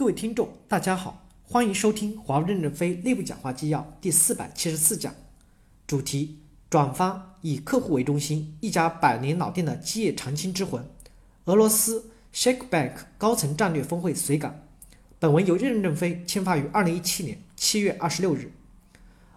[0.00, 5.14] 各位听众，大家好，欢迎收听华为任正非内部讲话纪要第四百七十四讲，
[5.86, 6.38] 主题：
[6.70, 10.82] 转发以客户为中心，一家百年老店的基业长青之魂。
[11.44, 14.66] 俄罗斯 Shake Bank 高层战略峰会随感。
[15.18, 18.50] 本文由任正非签发于二零一七年七月二十六日。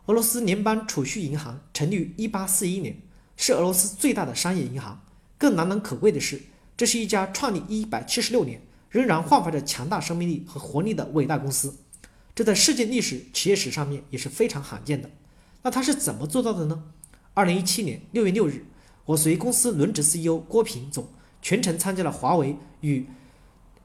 [0.06, 2.96] 俄罗斯联邦储蓄银行成立于一八四一年，
[3.36, 5.04] 是俄罗斯最大的商业银行。
[5.38, 6.42] 更难能可贵的是，
[6.78, 8.62] 这是一家创立一百七十六年。
[8.94, 11.74] 仍然焕发着强大生命力和活力的伟大公司，
[12.36, 15.10] 这在世界历史企业史上面也是非常罕见的。
[15.64, 16.84] 那他是怎么做到的呢？
[17.34, 18.64] 二零一七年六月六日，
[19.06, 21.08] 我随公司轮值 CEO 郭平总
[21.42, 23.08] 全程参加了华为与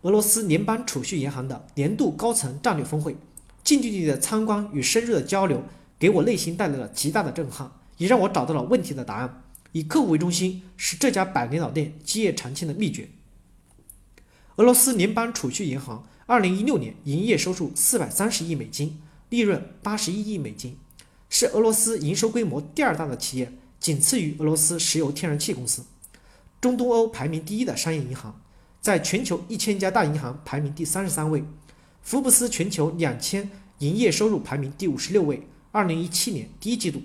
[0.03, 3.17] 俄罗斯联邦储蓄银行的年度高层战略峰会，
[3.65, 5.63] 近距离的参观与深入的交流，
[5.99, 9.43] 给我内心带来了极大的震撼，也让我找到了问题的答案。
[9.73, 13.09] 以客户为中心是这家百年老店基业长青的秘诀。
[14.59, 20.77] 俄罗斯联邦储蓄银行二零一六年营业收入四百三十亿美金，利润八十一亿美金，
[21.31, 25.85] 是俄罗斯营收规模第二大的企业，仅次于俄罗斯石油天然气公司，
[26.61, 28.41] 中东欧排名第一的商业银行，
[28.81, 31.45] 在全球一千家大银行排名第三十三位，
[32.03, 35.47] 福布斯全球两千营业收入排名第五十六位。
[35.71, 37.03] 二零一七年第一季度，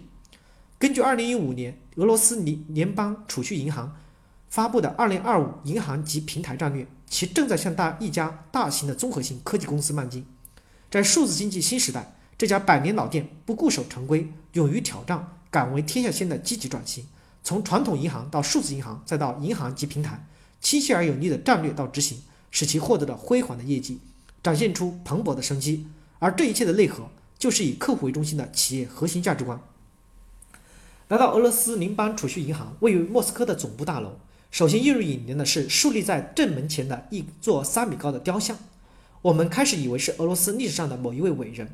[0.79, 3.95] 根据二零一五年俄罗斯联联邦储蓄银行
[4.53, 6.85] 发布的二零二五银行及平台战略。
[7.07, 10.23] 其正在向大一家大型的综合性科技公司迈进，
[10.91, 17.03] 在数字经济新时代，这家百年老店不固守成规，勇于挑战，敢为天下先的积极转型，
[17.43, 20.23] 从传统银行到数字银行，再到银行及平台，
[20.61, 23.99] 清晰而有力的战略到执行，使其获得了辉煌的业绩，
[24.43, 25.87] 展现出蓬勃的生机。
[26.19, 27.09] 而这一切的内核，
[27.39, 29.59] 就是以客户为中心的企业核心价值观。
[31.07, 34.19] 来到俄罗斯联邦储蓄银行位于莫斯科的总部大楼。
[34.53, 38.55] 首先映入眼帘的是竖立在正门前的一座三米高的雕像。
[39.23, 41.69] 我们开始以为是俄罗斯历史上的某一位伟人，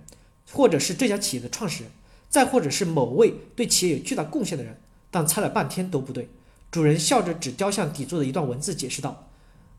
[0.54, 1.92] 或者是这家企业的创始人，
[2.30, 4.80] 再或者是某位对企业有巨大贡献的人。
[5.12, 6.30] 但猜了半天都不对。
[6.72, 9.28] 主人笑着指雕像底座的一段文字，解释道：“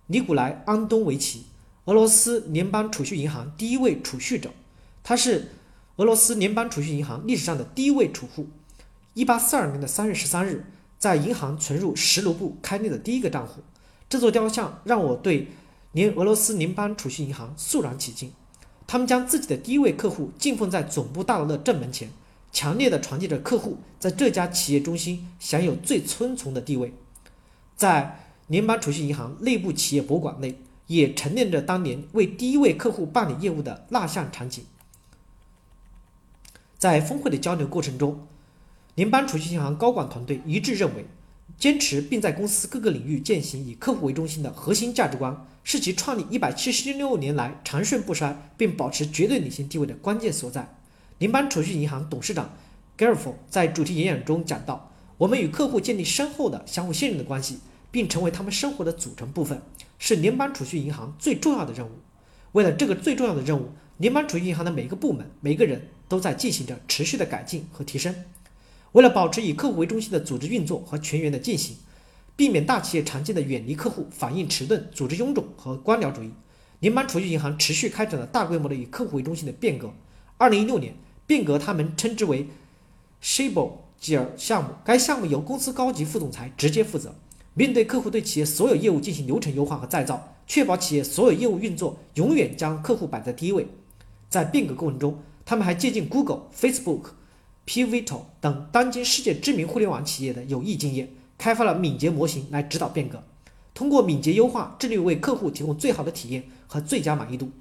[0.09, 1.47] 尼古莱·安东维奇，
[1.87, 4.51] 俄罗斯联邦储蓄银行第一位储蓄者，
[5.03, 5.53] 他是
[5.97, 8.49] 俄罗斯联邦储蓄银行历史上的第一位储户。
[9.15, 10.67] 一八四二年的三月十三日。”
[11.01, 13.63] 在银行存入十卢布开立的第一个账户，
[14.07, 15.49] 这座雕像让我对
[15.93, 18.31] 连俄罗斯联邦储蓄银行肃然起敬。
[18.87, 22.11] 他们将自己的第一位客户敬奉在总部大楼的正门前，
[22.53, 26.93] 强烈的传递着客户在这家企业中心享有最尊崇的地位。
[27.75, 34.67] 在联邦储蓄银行内部企业博物馆内，也陈列着当年为第一位客户办理业务的蜡像场景。
[36.77, 38.27] 在峰会的交流过程中。
[38.95, 41.07] 联邦储蓄银行高管团队一致认为，
[41.57, 50.77] 坚持并在公司各个领域践行以客户为中心的核心价值观，是其创立一百七十六年来长盛不衰并保持绝对领先地位的关键所在。
[51.19, 52.51] 联邦储蓄银行董事长
[52.97, 57.59] g a r f 在主题演讲中讲到：“我们与客户建立深厚的相互信任的关系，
[57.91, 59.61] 并成为他们生活的组成部分，
[59.99, 61.91] 是联邦储蓄银行最重要的任务。
[62.53, 63.69] 为了这个最重要的任务，
[63.99, 68.15] 联邦储蓄银行的每一个部门、每个人都在进行着持续的改进和提升。”
[68.93, 71.77] 为了保持以客户为中心的组织运作和全员的进行，
[72.35, 76.31] 避免大企业常见的远离客户、反应迟钝、组织臃肿和官僚主义，
[76.81, 79.93] 联邦储蓄银行持续开展了大规模的以客户为中心的变革。
[80.39, 80.95] 二零一六年，
[81.27, 82.49] 变革他们称之为
[83.21, 87.15] s h a b l e 尔项目，该项目由公司高级副总裁直接负责，
[87.55, 93.69] 面对客户对企业所有业务进行流程优化和再造，确保企业所有业务运作永远将客户摆在第一位。
[94.29, 97.20] 在变革过程中，他们还借鉴 Google、Facebook。
[97.71, 101.09] Pivotal 等当今世界知名互联网企业的有益经验，
[101.39, 103.23] 开发了敏捷模型来指导变革。
[103.73, 107.53] 通过敏捷优化，致力为客户提供最好的体验和最佳满意度。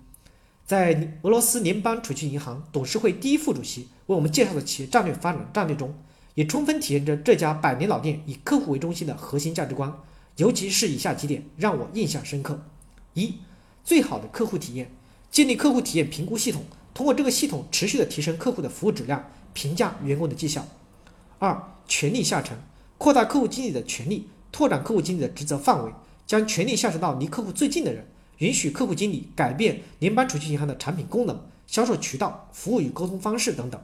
[0.66, 5.94] 在俄罗斯联邦储蓄银行董事会第一副主席为我们介绍的企业战略发展战略中，
[6.34, 9.96] 也充分体现着这家百年老店以客户为中心的核心价值观。
[10.38, 12.60] 尤其是以下几点让我印象深刻：
[13.14, 13.36] 一、
[13.84, 14.90] 最好的客户体验，
[15.30, 16.64] 建立客户体验评估系统，
[16.96, 19.30] 通过这个系统持续的提升客户的服务质量。
[19.54, 20.66] 评价员工的绩效。
[21.38, 22.58] 二、权力下沉，
[22.98, 25.92] 扩大客户经理的权利，拓展客户经理的职责范围，
[26.28, 28.06] 将权力下沉到离客户最近的人，
[28.40, 33.82] 允许客户经理改变联邦储蓄银行的产品功能、销售渠道、服务与沟通方式等等。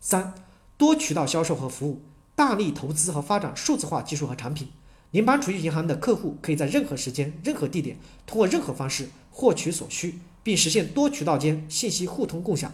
[0.00, 0.34] 三、
[0.76, 2.02] 多渠道销售和服务，
[2.34, 4.68] 大力投资和发展数字化技术和产品。
[5.10, 12.72] 联邦储蓄银行的客户可以在任何时间、任何地点，通过任何方式获取所需，并实现多渠道间信息互通共享。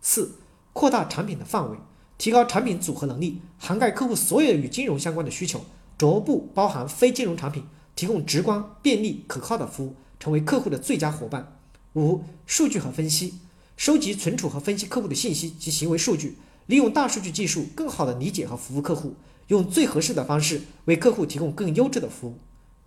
[0.00, 0.38] 四。
[0.72, 1.76] 扩大产品的范围，
[2.18, 5.64] 提高产品组合能力，涵盖客户所有与金融相关的需求，
[5.98, 7.64] 逐步包含非金融产品，
[7.94, 11.58] 提供直观、便利、可靠的服务，成为客户的最佳伙伴。
[11.94, 13.34] 五、数据和分析，
[13.76, 19.14] 收集、存储和分析客户的信息及行为数据，利用大数据技术更好地理解和服务客户，
[19.48, 22.38] 用最合适的方式为客户提供更优质的服务。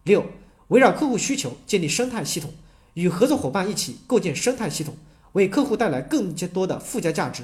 [0.04, 0.26] 六、
[0.70, 2.52] 围绕客户需求建立生态系统，
[2.96, 4.96] 与合作伙伴一起构建生态系统，
[5.34, 7.44] 为客户带来更加多的附加价值。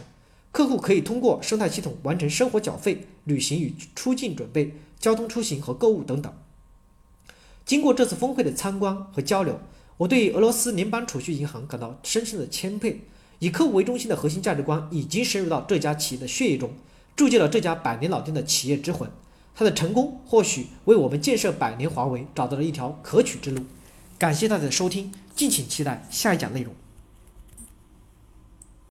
[0.52, 6.34] 客户可以通过生态系统完成生活缴费、旅行与出境准备、交通出行和购物等等。
[7.66, 9.60] 经过这次峰会的参观和交流，
[9.98, 13.02] 我对俄罗斯联邦储蓄银行感到深深的钦佩。
[13.40, 16.72] 以客户为中心的核心价值观已经深入到这家企业的血液中，
[17.16, 19.10] 铸就了这家百年老店的企业之魂。
[19.56, 23.64] 它的成功或许为我们建设百年华为找到了一条可取之路。
[24.20, 26.74] 感谢大家的收听，敬请期待下一讲内容。